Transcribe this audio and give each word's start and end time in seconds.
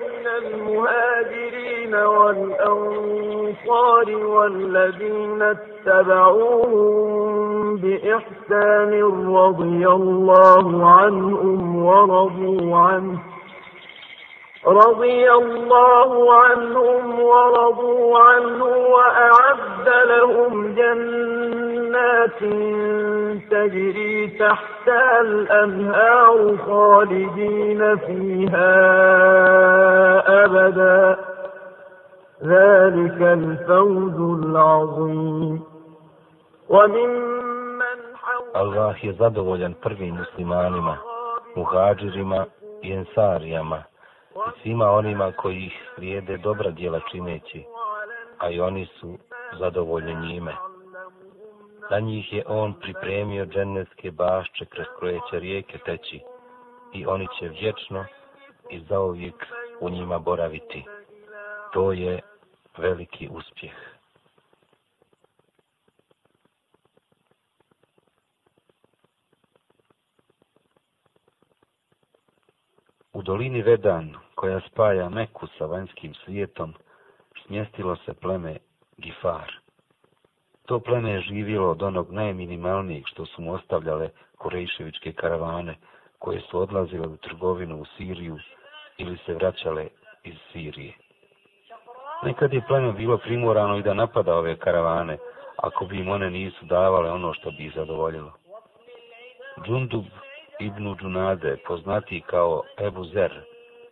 من 0.00 0.26
المهاجرين 0.26 1.94
والأنصار 1.94 3.46
والذين 4.16 5.42
اتبعوهم 5.42 6.96
بإحسان 7.76 9.02
رضي 9.36 9.86
الله 9.88 10.90
عنهم 10.90 11.84
ورضوا 11.84 12.76
عنه 12.76 13.18
رضي 14.66 15.30
الله 15.32 16.32
عنهم 16.34 17.20
ورضوا 17.20 18.18
عنه 18.18 18.64
وأعد 18.64 19.88
لهم 20.08 20.74
جنات 20.74 21.55
تجري 23.51 24.27
تحتها 24.27 25.21
الأنهار 25.21 26.57
خالدين 26.57 27.97
فيها 27.97 28.73
أبدا 30.45 31.17
ذلك 32.43 33.21
الفوز 33.21 34.43
العظيم 34.45 35.61
وممن 36.69 37.31
Allah 38.53 39.03
je 39.03 39.13
zadovoljan 39.13 39.73
prvim 39.73 40.15
muslimanima, 40.15 40.97
muhađirima 41.55 42.45
i 42.81 42.91
ensarijama, 42.93 43.83
i 44.35 44.61
svima 44.61 44.91
onima 44.91 45.31
koji 45.31 45.57
ih 45.57 45.73
slijede 45.95 46.37
dobra 46.37 46.71
djela 46.71 46.99
čineći, 47.11 47.63
a 48.37 48.49
i 48.49 48.59
oni 48.59 48.85
su 48.85 49.17
zadovoljni 49.59 50.15
njime. 50.15 50.55
Za 51.90 52.00
njih 52.00 52.32
je 52.32 52.44
on 52.46 52.74
pripremio 52.80 53.46
dženevske 53.46 54.10
bašče 54.10 54.64
kroz 54.64 54.86
koje 54.98 55.20
će 55.30 55.38
rijeke 55.38 55.78
teći 55.78 56.20
i 56.94 57.06
oni 57.06 57.26
će 57.38 57.48
vječno 57.48 58.04
i 58.70 58.80
zauvijek 58.80 59.46
u 59.80 59.90
njima 59.90 60.18
boraviti. 60.18 60.84
To 61.72 61.92
je 61.92 62.20
veliki 62.78 63.28
uspjeh. 63.28 63.72
U 73.12 73.22
dolini 73.22 73.62
Vedan, 73.62 74.14
koja 74.34 74.60
spaja 74.60 75.08
Meku 75.08 75.46
sa 75.58 75.66
vanjskim 75.66 76.14
svijetom, 76.14 76.74
smjestilo 77.46 77.96
se 77.96 78.14
pleme 78.14 78.56
Gifar. 78.96 79.65
To 80.66 80.80
pleme 80.80 81.10
je 81.10 81.20
živjelo 81.20 81.70
od 81.70 81.82
onog 81.82 82.12
najminimalnijeg 82.12 83.02
što 83.06 83.26
su 83.26 83.42
mu 83.42 83.52
ostavljale 83.52 84.10
korejševičke 84.38 85.12
karavane, 85.12 85.76
koje 86.18 86.40
su 86.40 86.58
odlazile 86.58 87.06
u 87.08 87.16
trgovinu 87.16 87.80
u 87.80 87.84
Siriju 87.84 88.38
ili 88.98 89.18
se 89.26 89.34
vraćale 89.34 89.86
iz 90.24 90.34
Sirije. 90.52 90.92
Nekad 92.22 92.52
je 92.52 92.66
pleme 92.68 92.92
bilo 92.92 93.18
primorano 93.18 93.76
i 93.76 93.82
da 93.82 93.94
napada 93.94 94.34
ove 94.34 94.56
karavane, 94.56 95.18
ako 95.56 95.84
bi 95.84 96.00
im 96.00 96.08
one 96.08 96.30
nisu 96.30 96.64
davale 96.64 97.10
ono 97.10 97.34
što 97.34 97.50
bi 97.50 97.66
ih 97.66 97.72
zadovoljilo. 97.74 98.32
Džundub 99.66 100.04
ibn 100.60 100.96
Džunade, 100.96 101.56
poznati 101.66 102.20
kao 102.26 102.62
Ebu 102.78 103.04
Zer, 103.04 103.40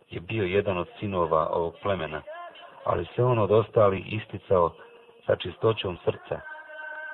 je 0.09 0.19
bio 0.19 0.43
jedan 0.43 0.77
od 0.77 0.87
sinova 0.99 1.49
ovog 1.49 1.73
plemena, 1.81 2.21
ali 2.83 3.05
se 3.15 3.23
on 3.23 3.39
od 3.39 3.51
ostali 3.51 3.99
isticao 3.99 4.71
sa 5.25 5.35
čistoćom 5.35 5.97
srca, 6.05 6.54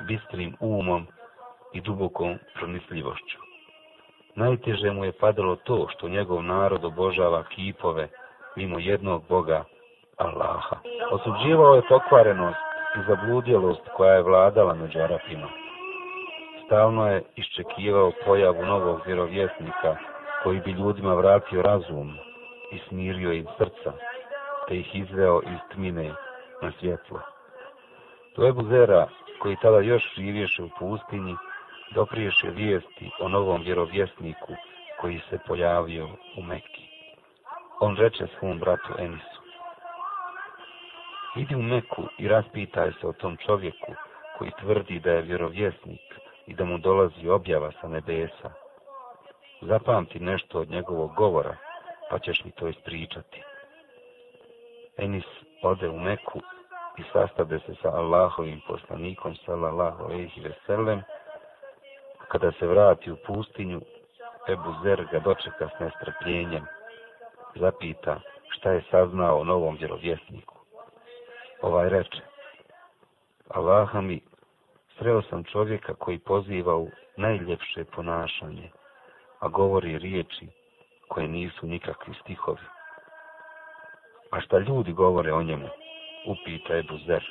bistrim 0.08 0.56
umom 0.60 1.08
i 1.74 1.82
dubokom 1.82 2.38
promisljivošću. 2.56 3.38
Najteže 4.36 4.92
mu 4.92 5.06
je 5.06 5.12
padalo 5.12 5.56
to 5.56 5.88
što 5.90 6.10
njegov 6.10 6.44
narod 6.44 6.86
obožava 6.86 7.44
kipove 7.44 8.08
mimo 8.56 8.80
jednog 8.80 9.24
Boga, 9.30 9.64
Allaha. 10.18 10.76
Osuđivao 11.12 11.76
je 11.76 11.88
pokvarenost 11.90 12.60
i 12.96 13.00
zabludjelost 13.08 13.82
koja 13.98 14.14
je 14.14 14.22
vladala 14.22 14.74
među 14.74 15.00
Arapima 15.00 15.48
stalno 16.72 17.08
je 17.08 17.24
iščekivao 17.36 18.12
pojavu 18.26 18.66
novog 18.66 19.02
vjerovjesnika 19.06 19.96
koji 20.44 20.60
bi 20.60 20.72
ljudima 20.72 21.14
vratio 21.14 21.62
razum 21.62 22.14
i 22.72 22.80
smirio 22.88 23.34
im 23.34 23.48
srca, 23.58 23.92
te 24.68 24.78
ih 24.78 24.96
izveo 24.96 25.42
iz 25.42 25.60
tmine 25.74 26.14
na 26.62 26.72
svjetlo. 26.80 27.20
Do 28.36 28.48
Ebu 28.48 28.64
Zera, 28.64 29.08
koji 29.40 29.56
tada 29.62 29.80
još 29.80 30.16
živješe 30.16 30.64
u 30.64 30.70
pustinji, 30.80 31.36
dopriješe 31.96 32.50
vijesti 32.50 33.10
o 33.20 33.30
novom 33.30 33.62
vjerovjesniku 33.62 34.54
koji 35.02 35.20
se 35.30 35.38
pojavio 35.48 36.08
u 36.38 36.42
Mekki. 36.42 36.88
On 37.80 37.98
reče 37.98 38.28
svom 38.40 38.60
bratu 38.60 38.94
Enisu, 39.00 39.42
idi 41.36 41.56
u 41.56 41.62
Meku 41.62 42.04
i 42.18 42.28
raspitaj 42.28 42.92
se 42.92 43.08
o 43.08 43.14
tom 43.14 43.38
čovjeku 43.38 43.94
koji 44.38 44.52
tvrdi 44.60 45.00
da 45.00 45.12
je 45.12 45.22
vjerovjesnik 45.22 46.20
i 46.48 46.54
da 46.54 46.66
mu 46.66 46.78
dolazi 46.78 47.30
objava 47.30 47.72
sa 47.82 47.88
nebesa. 47.88 48.52
Zapamti 49.62 50.20
nešto 50.20 50.60
od 50.60 50.70
njegovog 50.70 51.16
govora, 51.16 51.58
pa 52.10 52.20
ćeš 52.20 52.44
mi 52.46 52.52
to 52.52 52.68
ispričati. 52.68 53.42
Enis 54.98 55.26
ode 55.64 55.90
u 55.90 56.00
Meku 56.00 56.42
i 56.98 57.04
sastade 57.14 57.60
se 57.60 57.76
sa 57.82 57.90
Allahovim 57.90 58.62
poslanikom, 58.68 59.36
sallallahu 59.36 60.04
alaihi 60.04 60.42
veselem. 60.42 61.02
Kada 62.28 62.52
se 62.52 62.68
vrati 62.68 63.12
u 63.12 63.18
pustinju, 63.28 63.82
Ebu 64.50 64.74
Zer 64.84 65.06
ga 65.12 65.20
dočeka 65.20 65.70
s 65.70 65.80
nestrpljenjem. 65.80 66.66
Zapita 67.56 68.20
šta 68.50 68.72
je 68.72 68.84
saznao 68.92 69.40
o 69.40 69.44
novom 69.44 69.76
vjerovjesniku. 69.76 70.56
Ovaj 71.62 71.90
reče, 71.90 72.22
Allaha 73.50 74.02
mi 74.02 74.22
sreo 74.98 75.22
sam 75.22 75.44
čovjeka 75.44 75.94
koji 75.94 76.20
poziva 76.20 76.76
u 76.76 76.90
najljepše 77.18 77.84
ponašanje, 77.84 78.70
a 79.40 79.48
govori 79.48 79.98
riječi 79.98 80.48
koje 81.08 81.28
nisu 81.28 81.68
nikakvi 81.68 82.14
stihovi. 82.22 82.66
A 84.32 84.42
šta 84.42 84.58
ljudi 84.58 84.92
govore 84.92 85.34
o 85.34 85.44
njemu, 85.44 85.68
upita 86.26 86.78
Ebu 86.78 86.98
Zer. 86.98 87.24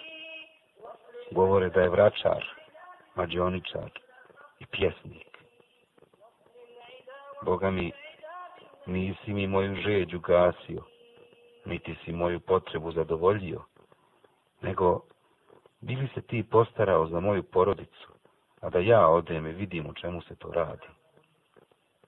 Govore 1.31 1.69
da 1.71 1.81
je 1.81 1.89
vračar, 1.89 2.45
mađioničar 3.15 3.91
i 4.59 4.67
pjesnik. 4.67 5.27
Boga 7.43 7.71
mi, 7.71 7.93
nisi 8.87 9.33
mi 9.33 9.47
moju 9.47 9.75
žeđu 9.75 10.19
gasio, 10.19 10.83
niti 11.65 11.95
si 12.05 12.13
moju 12.13 12.41
potrebu 12.41 12.93
zadovoljio, 12.93 13.63
nego 14.61 15.01
bili 15.81 16.09
se 16.15 16.23
ti 16.23 16.45
postarao 16.51 17.07
za 17.07 17.21
moju 17.21 17.43
porodicu, 17.43 18.13
a 18.61 18.71
da 18.71 18.79
ja 18.79 19.09
odem 19.09 19.47
i 19.47 19.53
vidim 19.53 19.87
u 19.87 19.95
čemu 19.95 20.23
se 20.23 20.37
to 20.37 20.53
radi. 20.53 20.87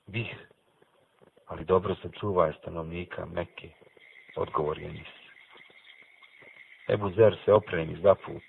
Bih, 0.06 0.36
ali 1.46 1.64
dobro 1.64 1.94
se 1.94 2.10
čuva 2.20 2.52
stanovnika 2.52 3.26
Mekke, 3.26 3.70
odgovor 4.36 4.78
je. 4.78 5.21
Ebu 6.88 7.10
Zer 7.10 7.36
se 7.44 7.52
opremi 7.52 7.96
za 8.02 8.14
put, 8.14 8.42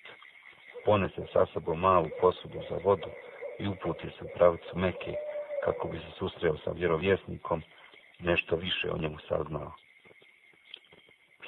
ponese 0.85 1.27
sa 1.33 1.45
sobom 1.45 1.79
malu 1.79 2.09
posudu 2.21 2.59
za 2.69 2.77
vodu 2.83 3.09
i 3.59 3.67
uputi 3.67 4.07
se 4.17 4.25
u 4.25 4.27
pravicu 4.35 4.77
Mekke, 4.77 5.13
kako 5.63 5.87
bi 5.87 5.97
se 5.97 6.11
susreo 6.17 6.57
sa 6.57 6.71
vjerovjesnikom 6.71 7.63
nešto 8.19 8.55
više 8.55 8.91
o 8.91 8.97
njemu 8.97 9.17
saznao. 9.27 9.71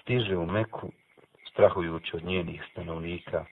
Stiže 0.01 0.37
u 0.37 0.45
Meku, 0.45 0.91
strahujući 1.51 2.15
od 2.15 2.23
njenih 2.23 2.63
stanovnika, 2.71 3.45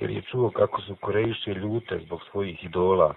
jer 0.00 0.10
je 0.10 0.22
čuo 0.22 0.50
kako 0.50 0.80
su 0.80 0.96
korejiše 0.96 1.54
ljute 1.54 1.98
zbog 1.98 2.20
svojih 2.30 2.64
idola 2.64 3.14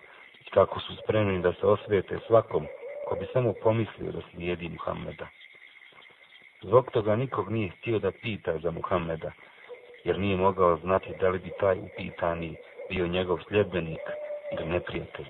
i 0.47 0.49
kako 0.49 0.79
su 0.79 0.95
spremni 1.03 1.41
da 1.41 1.53
se 1.53 1.67
osvete 1.67 2.19
svakom 2.27 2.67
ko 3.05 3.15
bi 3.15 3.25
samo 3.33 3.53
pomislio 3.63 4.11
da 4.11 4.21
slijedi 4.31 4.69
Muhammeda. 4.69 5.27
Zbog 6.61 6.91
toga 6.91 7.15
nikog 7.15 7.51
nije 7.51 7.69
htio 7.69 7.99
da 7.99 8.11
pita 8.11 8.57
za 8.57 8.71
Muhammeda, 8.71 9.31
jer 10.03 10.19
nije 10.19 10.37
mogao 10.37 10.77
znati 10.77 11.13
da 11.19 11.29
li 11.29 11.39
bi 11.39 11.51
taj 11.59 11.79
upitani 11.79 12.55
bio 12.89 13.07
njegov 13.07 13.39
sljedbenik 13.47 14.01
ili 14.51 14.65
neprijatelj. 14.69 15.27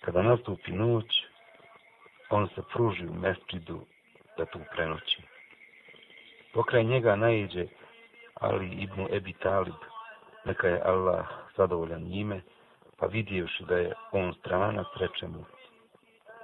Kada 0.00 0.22
nastupi 0.22 0.72
noć, 0.72 1.06
on 2.30 2.48
se 2.48 2.62
pruži 2.72 3.06
u 3.06 3.14
mesčidu 3.14 3.80
da 4.36 4.44
tu 4.44 4.58
prenoći. 4.74 5.22
Pokraj 6.52 6.84
njega 6.84 7.16
najđe 7.16 7.66
Ali 8.34 8.68
ibn 8.68 9.06
Ebi 9.12 9.32
Talib, 9.32 9.74
neka 10.44 10.68
je 10.68 10.82
Allah 10.84 11.26
zadovoljan 11.56 12.02
njime, 12.02 12.40
pa 12.96 13.06
vidjevši 13.06 13.64
da 13.64 13.76
je 13.76 13.92
on 14.12 14.34
strana, 14.34 14.84
sreće 14.96 15.26
mu, 15.28 15.44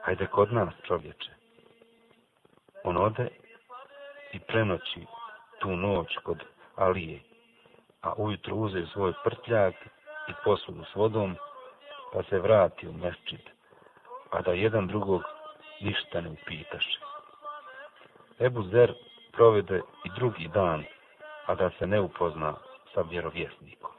hajde 0.02 0.26
kod 0.26 0.52
nas 0.52 0.74
čovječe. 0.86 1.45
On 2.86 2.96
ode 2.96 3.28
i 4.32 4.40
prenoći 4.40 5.06
tu 5.60 5.76
noć 5.76 6.16
kod 6.22 6.42
Alije, 6.76 7.20
a 8.02 8.12
ujutru 8.16 8.56
uze 8.56 8.86
svoj 8.92 9.12
prtljak 9.24 9.74
i 10.28 10.32
posudu 10.44 10.84
s 10.84 10.94
vodom, 10.94 11.36
pa 12.12 12.22
se 12.22 12.38
vrati 12.38 12.88
u 12.88 12.92
meščid, 12.92 13.40
a 14.30 14.42
da 14.42 14.52
jedan 14.52 14.86
drugog 14.86 15.22
ništa 15.80 16.20
ne 16.20 16.30
upitaše. 16.30 17.00
Ebu 18.40 18.62
Zer 18.62 18.94
provede 19.32 19.80
i 20.04 20.10
drugi 20.16 20.48
dan, 20.48 20.84
a 21.46 21.54
da 21.54 21.70
se 21.78 21.86
ne 21.86 22.00
upozna 22.00 22.54
sa 22.94 23.00
vjerovjesnikom. 23.00 23.90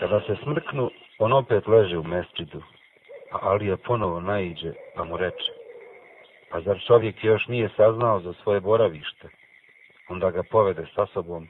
Kada 0.00 0.20
se 0.20 0.36
smrknu, 0.42 0.90
on 1.18 1.32
opet 1.32 1.66
leže 1.66 1.98
u 1.98 2.02
mesčidu, 2.02 2.62
a 3.32 3.38
Alija 3.42 3.76
ponovo 3.76 4.20
naiđe, 4.20 4.72
pa 4.96 5.04
mu 5.04 5.16
reče, 5.16 5.61
pa 6.52 6.60
zar 6.60 6.80
čovjek 6.86 7.24
još 7.24 7.46
nije 7.46 7.68
saznao 7.76 8.20
za 8.20 8.32
svoje 8.32 8.60
boravište? 8.60 9.28
Onda 10.08 10.30
ga 10.30 10.42
povede 10.42 10.86
sa 10.94 11.06
sobom, 11.06 11.48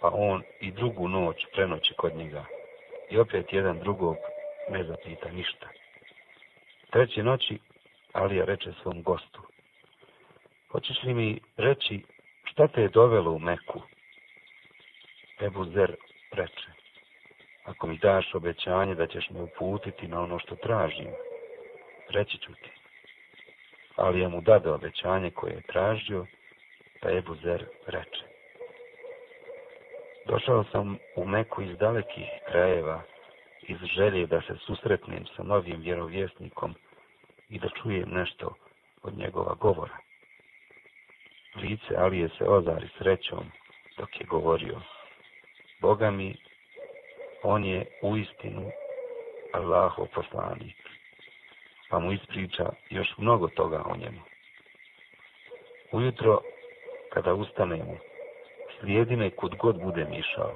pa 0.00 0.10
on 0.12 0.42
i 0.60 0.70
drugu 0.70 1.08
noć 1.08 1.46
prenoći 1.54 1.94
kod 1.94 2.14
njega. 2.14 2.44
I 3.10 3.18
opet 3.18 3.52
jedan 3.52 3.78
drugog 3.78 4.16
ne 4.70 4.84
zapita 4.84 5.30
ništa. 5.30 5.68
Treće 6.90 7.22
noći 7.22 7.58
Alija 8.12 8.44
reče 8.44 8.72
svom 8.82 9.02
gostu. 9.02 9.42
Hoćeš 10.70 11.02
li 11.02 11.14
mi 11.14 11.40
reći 11.56 12.04
šta 12.44 12.68
te 12.68 12.82
je 12.82 12.88
dovelo 12.88 13.30
u 13.30 13.38
Meku? 13.38 13.80
Ebu 15.40 15.64
Zer 15.64 15.96
reče. 16.32 16.68
Ako 17.64 17.86
mi 17.86 17.98
daš 17.98 18.34
obećanje 18.34 18.94
da 18.94 19.06
ćeš 19.06 19.30
me 19.30 19.42
uputiti 19.42 20.08
na 20.08 20.20
ono 20.20 20.38
što 20.38 20.56
tražim, 20.56 21.10
reći 22.08 22.38
ću 22.38 22.52
ti. 22.54 22.81
Ali 23.96 24.20
je 24.20 24.28
mu 24.28 24.40
dade 24.40 24.70
obećanje 24.70 25.30
koje 25.30 25.52
je 25.52 25.62
tražio, 25.62 26.26
pa 27.00 27.10
Ebu 27.10 27.34
Zer 27.34 27.66
reče. 27.86 28.24
Došao 30.26 30.64
sam 30.64 30.98
u 31.16 31.26
Meku 31.26 31.62
iz 31.62 31.78
dalekih 31.78 32.28
krajeva, 32.48 33.02
iz 33.62 33.76
želje 33.76 34.26
da 34.26 34.40
se 34.40 34.56
susretnem 34.66 35.26
sa 35.36 35.42
novim 35.42 35.80
vjerovjesnikom 35.80 36.74
i 37.48 37.58
da 37.58 37.68
čujem 37.82 38.08
nešto 38.10 38.54
od 39.02 39.18
njegova 39.18 39.54
govora. 39.54 39.96
Lice 41.56 41.96
Alije 41.96 42.28
se 42.28 42.44
ozari 42.44 42.88
srećom 42.98 43.44
dok 43.98 44.20
je 44.20 44.26
govorio. 44.26 44.80
Boga 45.80 46.10
mi, 46.10 46.36
on 47.42 47.64
je 47.64 47.86
u 48.02 48.16
istinu 48.16 48.70
Allahov 49.52 50.06
poslanik, 50.14 50.76
pa 51.92 51.98
mu 51.98 52.12
ispriča 52.12 52.72
još 52.90 53.08
mnogo 53.18 53.48
toga 53.48 53.82
o 53.86 53.96
njemu. 53.96 54.20
Ujutro, 55.92 56.40
kada 57.12 57.34
ustanemo, 57.34 57.96
slijedi 58.80 59.16
me 59.16 59.30
kud 59.30 59.56
god 59.56 59.80
budem 59.80 60.12
išao. 60.12 60.54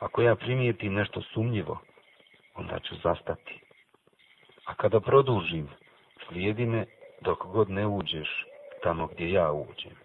Ako 0.00 0.22
ja 0.22 0.34
primijetim 0.34 0.94
nešto 0.94 1.22
sumnjivo, 1.22 1.78
onda 2.54 2.78
ću 2.78 2.94
zastati. 3.02 3.60
A 4.64 4.74
kada 4.74 5.00
produžim, 5.00 5.68
slijedi 6.28 6.66
me 6.66 6.84
dok 7.20 7.46
god 7.46 7.70
ne 7.70 7.86
uđeš 7.86 8.46
tamo 8.82 9.06
gdje 9.06 9.32
ja 9.32 9.52
uđem. 9.52 9.96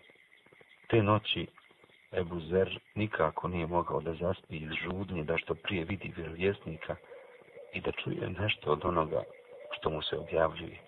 Te 0.87 1.03
noći 1.03 1.47
Ebu 2.13 2.39
Zer 2.39 2.79
nikako 2.95 3.47
nije 3.47 3.67
mogao 3.67 4.01
da 4.01 4.13
zaspi 4.13 4.55
iz 4.55 4.71
žudnje 4.83 5.23
da 5.23 5.37
što 5.37 5.53
prije 5.53 5.85
vidi 5.85 6.13
vjerovjesnika 6.15 6.95
i 7.73 7.81
da 7.81 7.91
čuje 7.91 8.29
nešto 8.29 8.71
od 8.71 8.85
onoga 8.85 9.23
što 9.71 9.89
mu 9.89 10.01
se 10.01 10.17
objavljuje. 10.17 10.79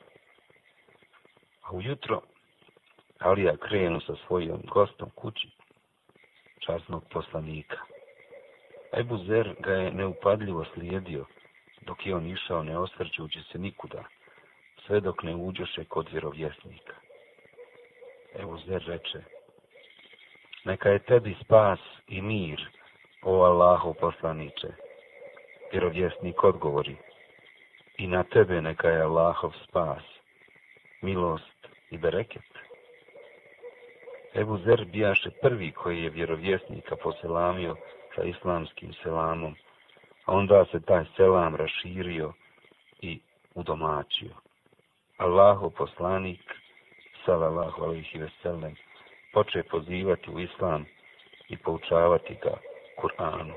A 1.61 1.71
ujutro 1.71 2.21
Alija 3.19 3.57
krenu 3.57 4.01
sa 4.01 4.15
svojim 4.27 4.61
gostom 4.65 5.09
kući, 5.09 5.47
časnog 6.59 7.03
poslanika. 7.09 7.77
Ebu 8.93 9.17
Zer 9.17 9.55
ga 9.59 9.73
je 9.73 9.91
neupadljivo 9.91 10.65
slijedio, 10.73 11.25
dok 11.81 12.05
je 12.05 12.15
on 12.15 12.27
išao 12.27 12.63
ne 12.63 12.77
osvrćući 12.77 13.39
se 13.51 13.59
nikuda, 13.59 14.03
sve 14.85 14.99
dok 14.99 15.23
ne 15.23 15.35
uđoše 15.35 15.85
kod 15.85 16.09
vjerovjesnika. 16.11 16.95
Ebu 18.39 18.57
Zer 18.57 18.83
reče, 18.87 19.23
neka 20.65 20.89
je 20.89 20.99
tebi 20.99 21.35
spas 21.43 21.79
i 22.07 22.21
mir, 22.21 22.69
o 23.21 23.43
Allahu 23.43 23.93
poslaniče. 23.93 24.67
Vjerovjesnik 25.71 26.43
odgovori, 26.43 26.95
i 27.97 28.07
na 28.07 28.23
tebe 28.23 28.61
neka 28.61 28.89
je 28.89 29.01
Allahov 29.01 29.51
spas, 29.63 30.03
milost 31.01 31.67
i 31.91 31.97
bereket. 31.97 32.51
Ebu 34.35 34.57
Zer 34.57 34.85
bijaše 34.85 35.29
prvi 35.41 35.71
koji 35.71 36.03
je 36.03 36.09
vjerovjesnika 36.09 36.95
poselamio 36.95 37.75
sa 38.15 38.23
islamskim 38.23 38.93
selamom, 39.03 39.55
a 40.25 40.33
onda 40.33 40.65
se 40.71 40.81
taj 40.81 41.05
selam 41.15 41.55
raširio 41.55 42.33
i 43.01 43.19
udomačio. 43.55 44.35
Allahu 45.17 45.69
poslanik, 45.69 46.41
salallahu 47.25 47.83
alaihi 47.83 48.19
veselem, 48.19 48.75
poče 49.33 49.63
pozivati 49.63 50.31
u 50.31 50.39
islam 50.39 50.85
i 51.49 51.57
poučavati 51.57 52.37
ga 52.43 52.57
Kur'anu. 52.97 53.53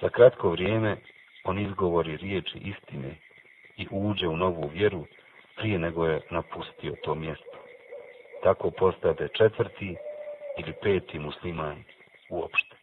Za 0.00 0.08
kratko 0.08 0.50
vrijeme 0.50 0.96
on 1.44 1.58
izgovori 1.58 2.16
riječi 2.16 2.58
istine 2.58 3.16
i 3.76 3.86
uđe 3.90 4.28
u 4.28 4.36
novu 4.36 4.70
vjeru 4.74 5.06
prije 5.56 5.78
nego 5.78 6.06
je 6.06 6.20
napustio 6.30 6.94
to 7.04 7.14
mjesto. 7.14 7.58
Tako 8.42 8.70
postade 8.70 9.28
četvrti 9.28 9.96
ili 10.58 10.72
peti 10.82 11.18
musliman 11.18 11.84
uopšte. 12.30 12.76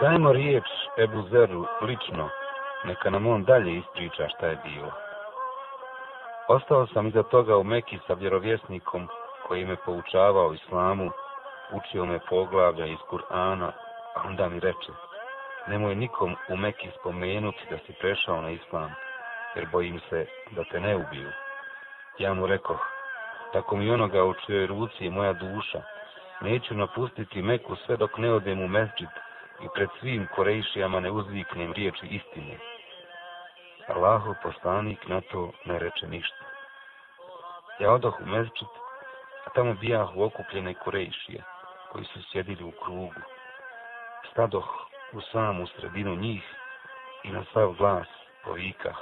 Dajmo 0.00 0.32
riječ 0.32 0.64
Ebu 0.98 1.22
Zeru 1.30 1.66
lično, 1.80 2.30
neka 2.84 3.10
nam 3.10 3.26
on 3.26 3.44
dalje 3.44 3.76
ispriča 3.76 4.28
šta 4.28 4.46
je 4.46 4.58
bilo. 4.64 4.92
Ostao 6.48 6.86
sam 6.86 7.06
iza 7.06 7.22
toga 7.22 7.56
u 7.56 7.64
Meki 7.64 7.98
sa 8.06 8.14
vjerovjesnikom 8.14 9.08
koji 9.46 9.64
me 9.64 9.76
poučavao 9.76 10.54
islamu, 10.54 11.10
učio 11.72 12.04
me 12.04 12.18
poglavlja 12.28 12.86
iz 12.86 12.98
Kur'ana, 13.10 13.72
a 14.14 14.22
onda 14.28 14.48
mi 14.48 14.60
reče, 14.60 14.92
nemoj 15.66 15.94
nikom 15.94 16.36
u 16.48 16.56
Meki 16.56 16.90
spomenuti 17.00 17.66
da 17.70 17.78
si 17.78 17.92
prešao 18.00 18.42
na 18.42 18.50
islam, 18.50 18.94
jer 19.54 19.66
bojim 19.72 20.00
se 20.10 20.26
da 20.50 20.64
te 20.64 20.80
ne 20.80 20.96
ubiju. 20.96 21.30
Ja 22.18 22.34
mu 22.34 22.46
rekoh, 22.46 22.80
tako 23.52 23.76
mi 23.76 23.90
onoga 23.90 24.24
u 24.24 24.34
čujoj 24.34 24.66
ruci 24.66 25.04
je 25.04 25.10
moja 25.10 25.32
duša, 25.32 25.82
neću 26.40 26.74
napustiti 26.74 27.42
Meku 27.42 27.76
sve 27.76 27.96
dok 27.96 28.18
ne 28.18 28.32
odem 28.32 28.60
u 28.60 28.68
mesčit 28.68 29.14
i 29.60 29.66
pred 29.74 29.88
svim 30.00 30.28
korejšijama 30.34 31.00
ne 31.00 31.10
uzviknem 31.10 31.72
riječi 31.72 32.06
istine. 32.06 32.58
Allahu 33.88 34.34
poslanik 34.42 35.08
na 35.08 35.20
to 35.20 35.50
ne 35.64 35.78
reče 35.78 36.06
ništa. 36.06 36.44
Ja 37.78 37.92
odoh 37.92 38.20
u 38.20 38.26
mesčit, 38.26 38.68
a 39.46 39.50
tamo 39.50 39.74
bijah 39.74 40.16
u 40.16 40.22
okupljene 40.22 40.74
korejšije, 40.74 41.42
koji 41.92 42.04
su 42.04 42.22
sjedili 42.32 42.64
u 42.64 42.70
krugu. 42.70 43.20
Stadoh 44.30 44.68
u 45.12 45.20
samu 45.20 45.66
sredinu 45.66 46.16
njih 46.16 46.42
i 47.22 47.30
na 47.30 47.44
sav 47.52 47.72
glas 47.72 48.06
povikah. 48.44 48.96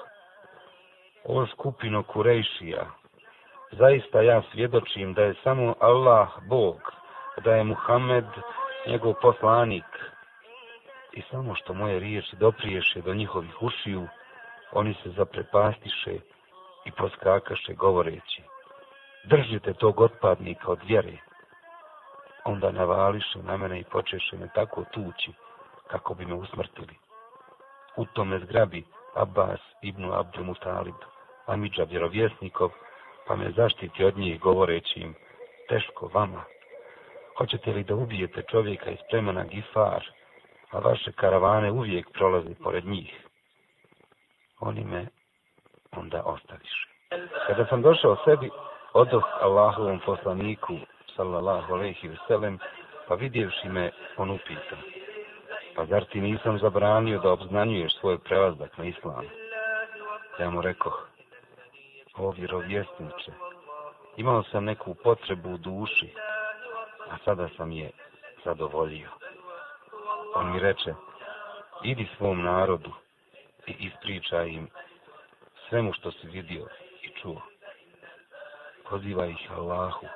O 1.24 1.46
skupino 1.46 2.02
kurejšija, 2.02 2.86
zaista 3.72 4.22
ja 4.22 4.42
svjedočim 4.52 5.14
da 5.14 5.22
je 5.22 5.34
samo 5.42 5.74
Allah 5.80 6.28
Bog, 6.48 6.92
da 7.44 7.54
je 7.54 7.64
Muhammed 7.64 8.24
njegov 8.86 9.14
poslanik. 9.22 9.84
I 11.12 11.22
samo 11.30 11.54
što 11.54 11.74
moje 11.74 12.00
riječi 12.00 12.36
dopriješe 12.36 13.00
do 13.00 13.14
njihovih 13.14 13.62
ušiju, 13.62 14.08
oni 14.72 14.94
se 15.02 15.10
zaprepastiše 15.10 16.14
i 16.84 16.90
poskakaše 16.90 17.74
govoreći, 17.74 18.42
držite 19.24 19.74
tog 19.74 20.00
otpadnika 20.00 20.70
od 20.70 20.78
vjere. 20.86 21.31
Onda 22.44 22.72
navališe 22.72 23.38
na 23.42 23.56
mene 23.56 23.80
i 23.80 23.84
počeše 23.84 24.36
me 24.36 24.48
tako 24.54 24.84
tući, 24.92 25.32
kako 25.86 26.14
bi 26.14 26.26
me 26.26 26.34
usmrtili. 26.34 26.94
U 27.96 28.06
tome 28.06 28.38
zgrabi 28.38 28.84
Abbas 29.14 29.60
ibn 29.82 30.12
Abdul 30.12 30.44
Mutalib, 30.44 30.94
Amidža 31.46 31.84
vjerovjesnikov, 31.84 32.70
pa 33.26 33.36
me 33.36 33.50
zaštiti 33.50 34.04
od 34.04 34.18
njih 34.18 34.40
govoreći 34.40 35.00
im, 35.00 35.14
teško 35.68 36.10
vama. 36.14 36.44
Hoćete 37.38 37.72
li 37.72 37.84
da 37.84 37.94
ubijete 37.94 38.42
čovjeka 38.50 38.90
iz 38.90 38.98
plemena 39.10 39.44
Gifar, 39.44 40.04
a 40.70 40.78
vaše 40.78 41.12
karavane 41.12 41.70
uvijek 41.70 42.12
prolazi 42.12 42.54
pored 42.62 42.84
njih? 42.86 43.22
oni 44.62 44.84
me 44.84 45.06
onda 45.96 46.22
ostaviše. 46.24 46.88
Kada 47.46 47.66
sam 47.66 47.82
došao 47.82 48.16
sebi, 48.24 48.50
odoh 48.92 49.24
Allahovom 49.40 50.00
poslaniku, 50.06 50.76
sallallahu 51.16 51.74
alaihi 51.74 52.08
veselem, 52.08 52.58
pa 53.08 53.14
vidjevši 53.14 53.68
me, 53.68 53.90
on 54.16 54.30
upita. 54.30 54.76
Pa 55.74 55.86
zar 55.86 56.04
ti 56.04 56.20
nisam 56.20 56.58
zabranio 56.58 57.18
da 57.18 57.32
obznanjuješ 57.32 57.96
svoj 58.00 58.18
prelazak 58.18 58.78
na 58.78 58.84
islam? 58.84 59.24
Ja 60.38 60.50
mu 60.50 60.62
rekoh, 60.62 61.08
o 62.16 62.30
vjerovjesniče, 62.30 63.32
imao 64.16 64.42
sam 64.42 64.64
neku 64.64 64.94
potrebu 64.94 65.50
u 65.50 65.58
duši, 65.58 66.14
a 67.10 67.16
sada 67.24 67.48
sam 67.56 67.72
je 67.72 67.90
zadovoljio. 68.44 69.08
On 70.34 70.52
mi 70.52 70.60
reče, 70.60 70.94
idi 71.82 72.08
svom 72.16 72.42
narodu, 72.42 72.92
i 73.66 73.72
ispričaj 73.78 74.48
im 74.48 74.68
svemu 75.68 75.92
što 75.92 76.12
si 76.12 76.26
vidio 76.26 76.66
i 77.02 77.08
čuo. 77.22 77.42
poziva 78.88 79.26
ih 79.26 79.50
Allahu, 79.56 80.06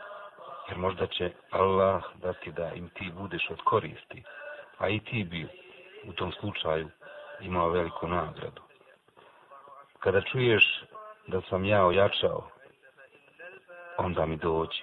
jer 0.68 0.78
možda 0.78 1.06
će 1.06 1.32
Allah 1.50 2.02
dati 2.14 2.52
da 2.52 2.72
im 2.74 2.88
ti 2.88 3.12
budeš 3.18 3.50
od 3.50 3.60
koristi, 3.64 4.22
a 4.78 4.88
i 4.88 5.00
ti 5.00 5.24
bi 5.24 5.48
u 6.04 6.12
tom 6.12 6.32
slučaju 6.32 6.88
imao 7.40 7.70
veliku 7.70 8.08
nagradu. 8.08 8.62
Kada 9.98 10.20
čuješ 10.20 10.84
da 11.26 11.40
sam 11.40 11.64
ja 11.64 11.86
ojačao, 11.86 12.48
onda 13.98 14.26
mi 14.26 14.36
dođi. 14.36 14.82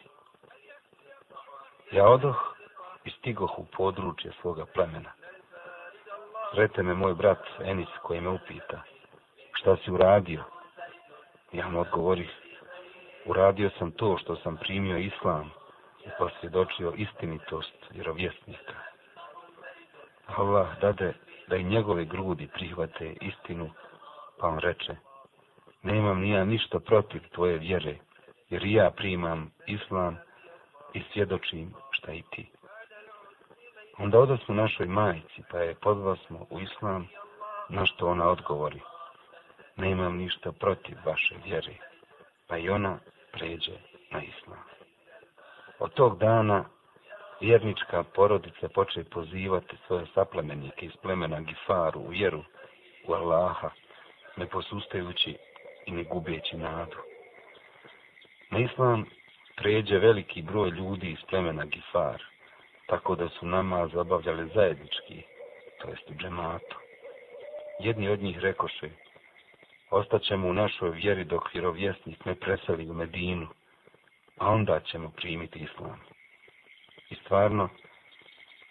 Ja 1.92 2.08
odoh 2.08 2.56
i 3.06 3.10
stigoh 3.10 3.60
u 3.60 3.66
područje 3.66 4.32
svoga 4.42 4.66
plemena. 4.66 5.12
Srete 6.54 6.84
me 6.84 6.94
moj 6.94 7.14
brat 7.14 7.46
Enis 7.60 7.90
koji 8.02 8.22
me 8.22 8.30
upita, 8.30 8.82
šta 9.54 9.78
si 9.78 9.92
uradio? 9.92 10.44
Ja 11.52 11.70
mu 11.70 11.80
odgovorih, 11.80 12.30
uradio 13.26 13.70
sam 13.80 13.92
to 13.92 14.18
što 14.18 14.36
sam 14.36 14.58
primio 14.58 14.98
islam 14.98 15.52
i 16.06 16.10
posvjedočio 16.18 16.94
istinitost 16.98 17.76
vjerovjesnika. 17.92 18.74
Allah 20.28 20.80
dade 20.82 21.14
da 21.48 21.56
i 21.56 21.64
njegove 21.64 22.06
grudi 22.06 22.48
prihvate 22.48 23.16
istinu, 23.22 23.70
pa 24.40 24.48
on 24.48 24.60
reče, 24.60 24.96
nemam 25.84 26.20
nija 26.20 26.46
ništa 26.46 26.80
protiv 26.80 27.22
tvoje 27.32 27.58
vjere, 27.58 27.98
jer 28.50 28.66
ja 28.66 28.92
primam 28.96 29.52
islam 29.68 30.18
i 30.94 31.04
svjedočim 31.14 31.74
šta 31.92 32.14
i 32.14 32.24
ti. 32.32 32.50
Onda 33.98 34.20
odosmo 34.20 34.56
našoj 34.56 34.88
majici, 34.88 35.44
pa 35.52 35.58
je 35.58 35.76
pozvao 35.76 36.16
smo 36.16 36.46
u 36.50 36.60
islam, 36.60 37.08
na 37.70 37.86
što 37.86 38.08
ona 38.08 38.30
odgovori, 38.30 38.82
nemam 39.78 40.18
ništa 40.18 40.52
protiv 40.52 40.98
vaše 41.06 41.36
vjere, 41.46 41.74
pa 42.48 42.58
i 42.58 42.70
ona 42.70 43.00
pređe 43.32 43.78
na 44.12 44.24
islam. 44.24 44.64
Od 45.84 45.94
tog 45.94 46.18
dana 46.18 46.66
vjernička 47.42 48.04
porodica 48.04 48.68
poče 48.74 49.04
pozivati 49.04 49.78
svoje 49.88 50.06
saplemenike 50.14 50.86
iz 50.86 50.96
plemena 51.02 51.42
Gifaru 51.42 52.00
u 52.00 52.08
vjeru 52.08 52.44
u 53.08 53.14
Allaha, 53.14 53.70
ne 54.38 54.48
posustajući 54.48 55.38
i 55.86 55.92
ne 55.92 56.04
gubeći 56.04 56.58
nadu. 56.58 56.98
Na 58.52 58.60
islam 58.60 59.06
pređe 59.56 59.98
veliki 59.98 60.42
broj 60.42 60.70
ljudi 60.70 61.12
iz 61.12 61.20
plemena 61.30 61.66
Gifar, 61.66 62.24
tako 62.88 63.16
da 63.16 63.30
su 63.30 63.46
nama 63.46 63.88
zabavljali 63.88 64.52
zajednički, 64.56 65.24
to 65.82 65.90
jest 65.90 66.10
u 66.10 66.14
džematu. 66.14 66.78
Jedni 67.80 68.10
od 68.10 68.20
njih 68.20 68.40
rekoše, 68.40 68.90
ostaćemo 69.92 70.48
u 70.48 70.54
našoj 70.54 70.90
vjeri 70.90 71.24
dok 71.24 71.54
vjerovjesnik 71.54 72.26
ne 72.26 72.36
preseli 72.36 72.90
u 72.90 72.94
Medinu, 72.94 73.48
a 74.38 74.50
onda 74.50 74.80
ćemo 74.80 75.10
primiti 75.10 75.60
islam. 75.60 76.00
I 77.10 77.16
stvarno, 77.16 77.70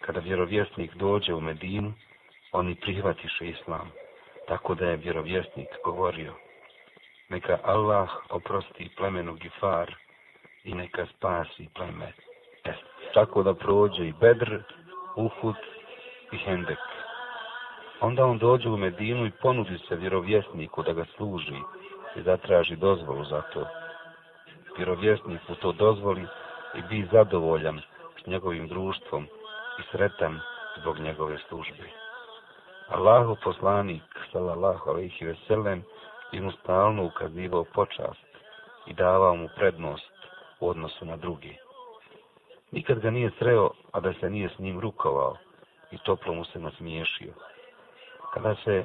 kada 0.01 0.19
vjerovjesnik 0.19 0.95
dođe 0.95 1.33
u 1.33 1.41
Medinu, 1.41 1.93
oni 2.51 2.75
prihvatiše 2.75 3.47
islam, 3.47 3.91
tako 4.47 4.75
da 4.75 4.85
je 4.85 4.97
vjerovjesnik 4.97 5.67
govorio, 5.83 6.33
neka 7.29 7.59
Allah 7.63 8.09
oprosti 8.29 8.89
plemenu 8.97 9.33
Gifar 9.33 9.95
i 10.63 10.73
neka 10.73 11.05
spasi 11.05 11.69
pleme. 11.75 12.11
E, 12.63 12.73
tako 13.13 13.43
da 13.43 13.53
prođe 13.53 14.07
i 14.07 14.13
Bedr, 14.19 14.59
Uhud 15.15 15.55
i 16.31 16.37
Hendek. 16.37 16.79
Onda 18.01 18.25
on 18.25 18.37
dođe 18.37 18.69
u 18.69 18.77
Medinu 18.77 19.25
i 19.25 19.31
ponudi 19.41 19.77
se 19.77 19.95
vjerovjesniku 19.95 20.83
da 20.83 20.93
ga 20.93 21.05
služi 21.15 21.57
i 22.15 22.21
zatraži 22.21 22.75
dozvolu 22.75 23.23
za 23.25 23.41
to. 23.41 23.82
Vjerovjesnik 24.77 25.49
mu 25.49 25.55
to 25.55 25.71
dozvoli 25.71 26.27
i 26.75 26.81
bi 26.81 27.07
zadovoljan 27.11 27.81
s 28.23 28.27
njegovim 28.27 28.67
društvom 28.67 29.27
i 29.79 29.81
sretan 29.91 30.39
zbog 30.81 30.99
njegove 30.99 31.37
službe. 31.49 31.83
Allahu 32.89 33.37
poslanik, 33.43 34.03
sallallahu 34.31 34.89
alaihi 34.89 35.25
veselem, 35.25 35.83
i 36.31 36.41
mu 36.41 36.51
stalno 36.51 37.05
ukazivao 37.05 37.63
počast 37.63 38.25
i 38.87 38.93
davao 38.93 39.35
mu 39.35 39.49
prednost 39.55 40.11
u 40.59 40.69
odnosu 40.69 41.05
na 41.05 41.17
drugi. 41.17 41.57
Nikad 42.71 42.99
ga 42.99 43.11
nije 43.11 43.31
sreo, 43.39 43.69
a 43.91 43.99
da 43.99 44.13
se 44.13 44.29
nije 44.29 44.49
s 44.49 44.59
njim 44.59 44.79
rukovao 44.79 45.37
i 45.91 45.97
toplo 45.97 46.33
mu 46.33 46.45
se 46.45 46.59
nasmiješio. 46.59 47.33
Kada 48.33 48.55
se 48.55 48.83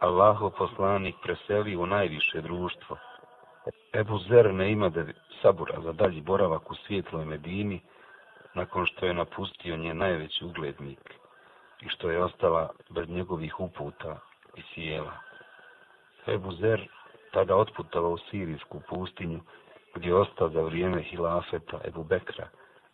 Allahu 0.00 0.50
poslanik 0.58 1.16
preseli 1.22 1.76
u 1.76 1.86
najviše 1.86 2.40
društvo, 2.40 2.96
Ebu 3.92 4.18
Zer 4.18 4.54
ne 4.54 4.72
ima 4.72 4.88
da 4.88 5.04
sabura 5.42 5.80
za 5.80 5.92
dalji 5.92 6.20
boravak 6.20 6.70
u 6.70 6.74
svijetloj 6.74 7.24
Medini, 7.24 7.80
nakon 8.54 8.86
što 8.86 9.06
je 9.06 9.14
napustio 9.14 9.76
nje 9.76 9.94
najveći 9.94 10.44
uglednik 10.44 11.14
i 11.80 11.88
što 11.88 12.10
je 12.10 12.24
ostala 12.24 12.70
bez 12.90 13.08
njegovih 13.08 13.60
uputa 13.60 14.18
i 14.56 14.62
sjela. 14.62 15.12
Ebu 16.26 16.52
Zer 16.52 16.88
tada 17.32 17.56
otputava 17.56 18.08
u 18.08 18.18
Sirijsku 18.18 18.80
pustinju, 18.88 19.40
gdje 19.94 20.08
je 20.08 20.14
ostao 20.14 20.48
za 20.48 20.60
vrijeme 20.60 21.02
hilafeta 21.02 21.80
Ebu 21.84 22.04
Bekra 22.04 22.48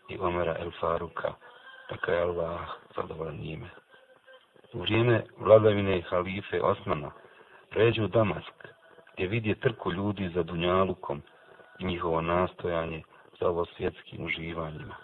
i 0.08 0.18
Omera 0.18 0.56
El 0.58 0.70
Faruka, 0.80 1.32
pa 1.88 1.96
tako 1.96 2.10
je 2.10 2.22
Allah 2.22 2.60
zadovoljan 2.96 3.36
njime. 3.36 3.70
U 4.72 4.80
vrijeme 4.80 5.24
vladavine 5.38 6.02
halife 6.02 6.62
Osmana 6.62 7.10
pređe 7.70 8.02
u 8.02 8.08
Damask, 8.08 8.73
gdje 9.14 9.26
vidje 9.26 9.54
trku 9.54 9.92
ljudi 9.92 10.28
za 10.28 10.42
Dunjalukom 10.42 11.22
i 11.78 11.84
njihovo 11.84 12.20
nastojanje 12.20 13.02
za 13.40 13.48
ovo 13.48 13.64
svjetskim 13.64 14.24
uživanjima. 14.24 14.94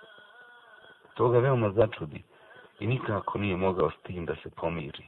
To 1.14 1.28
ga 1.28 1.38
veoma 1.38 1.70
začudi 1.70 2.22
i 2.80 2.86
nikako 2.86 3.38
nije 3.38 3.56
mogao 3.56 3.90
s 3.90 4.02
tim 4.02 4.26
da 4.26 4.34
se 4.42 4.50
pomiri. 4.50 5.06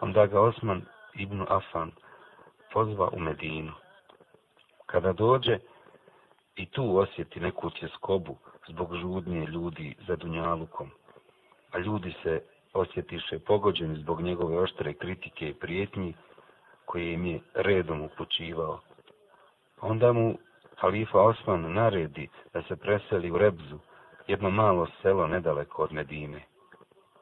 Onda 0.00 0.26
ga 0.26 0.40
Osman 0.40 0.82
ibn 1.14 1.46
Afan 1.48 1.90
pozva 2.72 3.08
u 3.12 3.18
Medinu. 3.18 3.72
Kada 4.86 5.12
dođe 5.12 5.58
i 6.56 6.66
tu 6.66 6.96
osjeti 6.96 7.40
neku 7.40 7.70
tjeskobu 7.70 8.36
zbog 8.68 8.96
žudnje 8.96 9.46
ljudi 9.46 9.94
za 10.06 10.16
Dunjalukom, 10.16 10.90
a 11.70 11.78
ljudi 11.78 12.14
se 12.22 12.42
osjetiše 12.72 13.38
pogođeni 13.38 13.96
zbog 13.96 14.20
njegove 14.20 14.58
oštre 14.58 14.94
kritike 14.94 15.48
i 15.48 15.54
prijetnji 15.54 16.14
koje 16.86 17.12
im 17.12 17.26
je 17.26 17.40
redom 17.54 18.02
upućivao. 18.02 18.80
Onda 19.80 20.12
mu 20.12 20.38
halifa 20.76 21.20
Osman 21.20 21.72
naredi 21.72 22.28
da 22.52 22.62
se 22.62 22.76
preseli 22.76 23.30
u 23.30 23.38
Rebzu, 23.38 23.78
jedno 24.26 24.50
malo 24.50 24.86
selo 25.02 25.26
nedaleko 25.26 25.82
od 25.82 25.92
Medine. 25.92 26.44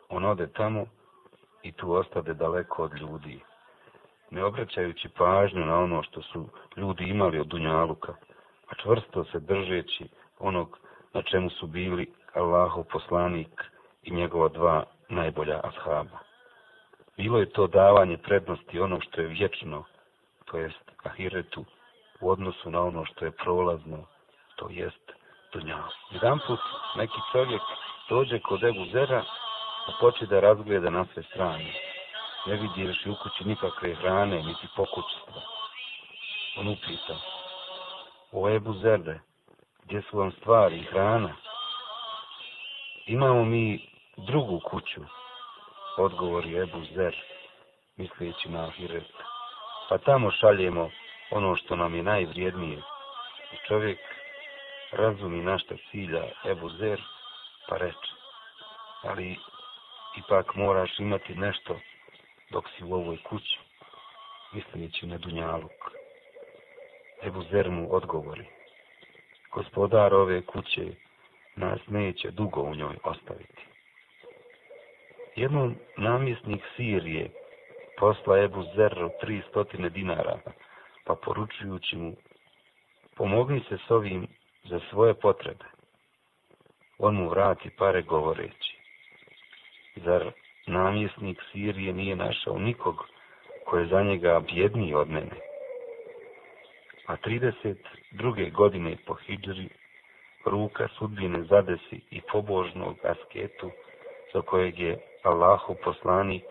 On 0.09 0.25
ode 0.25 0.47
tamo 0.47 0.87
i 1.63 1.73
tu 1.73 1.93
ostade 1.93 2.35
daleko 2.35 2.83
od 2.85 2.95
ljudi 2.95 3.41
ne 4.33 4.45
obraćajući 4.45 5.09
pažnju 5.09 5.67
na 5.67 5.79
ono 5.79 6.03
što 6.03 6.23
su 6.23 6.49
ljudi 6.77 7.05
imali 7.05 7.41
od 7.41 7.47
Dunjaluka, 7.47 8.15
a 8.69 8.75
čvrsto 8.83 9.25
se 9.25 9.41
držeći 9.41 10.09
onog 10.39 10.79
na 11.15 11.23
čemu 11.23 11.51
su 11.51 11.67
bili 11.67 12.13
Allahov 12.35 12.85
poslanik 12.85 13.65
i 14.03 14.15
njegova 14.15 14.49
dva 14.49 14.85
najbolja 15.09 15.61
ashaba. 15.65 16.19
Bilo 17.17 17.39
je 17.39 17.51
to 17.51 17.67
davanje 17.67 18.17
prednosti 18.17 18.81
onom 18.81 19.01
što 19.01 19.21
je 19.21 19.27
vječno, 19.27 19.85
to 20.45 20.59
jest 20.59 20.91
ahiretu, 21.05 21.65
u 22.21 22.31
odnosu 22.31 22.71
na 22.71 22.81
ono 22.81 23.05
što 23.05 23.25
je 23.25 23.31
prolazno, 23.31 24.07
to 24.57 24.67
jest 24.71 25.13
dunjalu. 25.53 25.93
Jedan 26.11 26.39
put 26.47 26.61
neki 26.97 27.21
čovjek 27.33 27.63
dođe 28.09 28.41
kod 28.41 28.65
Ebu 28.65 28.85
Zera, 28.93 29.25
a 29.87 29.93
poče 30.01 30.27
da 30.27 30.41
razgleda 30.41 30.91
na 30.91 31.07
sve 31.15 31.23
strane 31.23 31.73
ne 32.47 32.57
vidiš 32.57 33.07
u 33.07 33.15
kući 33.23 33.45
nikakve 33.45 33.95
hrane, 33.95 34.43
niti 34.43 34.67
pokućstva. 34.77 35.43
On 36.57 36.69
upita, 36.69 37.17
o 38.33 38.51
Ebu 38.51 38.73
Zerde, 38.73 39.21
gdje 39.85 40.03
su 40.03 40.19
vam 40.19 40.33
stvari 40.33 40.79
i 40.79 40.85
hrana? 40.85 41.35
Imamo 43.07 43.45
mi 43.45 43.89
drugu 44.17 44.61
kuću, 44.61 45.01
odgovori 45.97 46.57
Ebu 46.57 46.85
Zer, 46.95 47.17
misleći 47.97 48.49
na 48.49 48.65
Ahiret. 48.65 49.13
Pa 49.89 49.99
tamo 49.99 50.31
šaljemo 50.31 50.91
ono 51.31 51.57
što 51.57 51.77
nam 51.77 51.95
je 51.95 52.03
najvrijednije. 52.03 52.79
I 53.53 53.57
čovjek 53.69 53.99
razumi 54.93 55.43
našta 55.43 55.75
cilja 55.91 56.25
Ebu 56.45 56.69
Zer, 56.69 57.03
pa 57.69 57.77
reče, 57.77 58.13
ali 59.03 59.37
ipak 60.19 60.55
moraš 60.55 60.99
imati 60.99 61.35
nešto 61.35 61.81
dok 62.51 62.65
si 62.69 62.85
u 62.85 62.95
ovoj 62.95 63.19
kući, 63.23 63.59
misleći 64.53 65.07
na 65.07 65.19
Dunjaluk. 65.19 65.73
Ebu 67.23 67.43
Zermu 67.43 67.89
odgovori, 67.91 68.47
gospodar 69.53 70.15
ove 70.15 70.47
kuće 70.47 70.87
nas 71.57 71.81
neće 71.87 72.31
dugo 72.31 72.61
u 72.61 72.75
njoj 72.75 72.97
ostaviti. 73.05 73.72
Jednom 75.37 75.75
namjesnik 75.97 76.63
Sirije 76.77 77.31
posla 77.99 78.39
Ebu 78.39 78.63
Zerru 78.75 79.11
tri 79.21 79.43
stotine 79.49 79.89
dinara, 79.89 80.39
pa 81.05 81.15
poručujući 81.15 81.97
mu 81.97 82.13
pomogni 83.17 83.61
se 83.69 83.79
s 83.87 83.91
ovim 83.91 84.27
za 84.65 84.81
svoje 84.91 85.15
potrebe. 85.15 85.65
On 86.99 87.15
mu 87.15 87.29
vrati 87.29 87.71
pare 87.79 88.03
govoreći. 88.03 88.77
Zar 89.97 90.31
namjesnik 90.67 91.39
Sirije 91.53 91.93
nije 91.93 92.17
našao 92.17 92.59
nikog 92.59 93.07
ko 93.65 93.79
je 93.79 93.87
za 93.87 94.03
njega 94.03 94.41
bjedniji 94.41 94.95
od 94.95 95.11
mene? 95.11 95.37
A 97.07 97.17
32. 97.17 98.53
godine 98.53 98.97
po 99.07 99.15
Hidžri 99.15 99.69
ruka 100.45 100.89
sudbine 100.99 101.43
zadesi 101.43 102.01
i 102.11 102.21
pobožnog 102.33 102.97
asketu 103.05 103.71
za 104.33 104.41
kojeg 104.41 104.79
je 104.79 105.12
Allahu 105.23 105.75
poslanik 105.85 106.45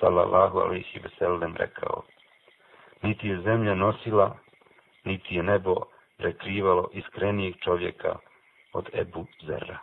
sallallahu 0.00 0.60
alaihi 0.60 1.02
veselem 1.02 1.56
rekao 1.56 2.02
niti 3.02 3.28
je 3.28 3.40
zemlja 3.40 3.74
nosila 3.74 4.36
niti 5.04 5.34
je 5.36 5.42
nebo 5.42 5.74
prekrivalo 6.16 6.88
iskrenijeg 6.92 7.54
čovjeka 7.64 8.16
od 8.72 8.90
Ebu 8.94 9.26
Zerra. 9.46 9.78